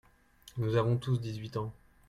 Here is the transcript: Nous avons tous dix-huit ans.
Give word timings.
Nous 0.57 0.77
avons 0.77 0.97
tous 0.97 1.21
dix-huit 1.21 1.57
ans. 1.57 1.71